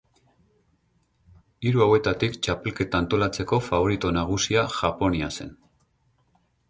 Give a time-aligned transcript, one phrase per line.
[1.67, 5.53] Hiru hauetatik txapelketa antolatzeko faborito nagusia Japonia zen.